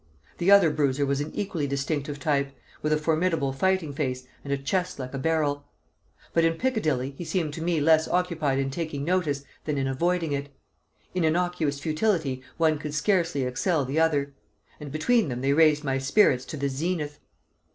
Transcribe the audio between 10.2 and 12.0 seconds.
it. In innocuous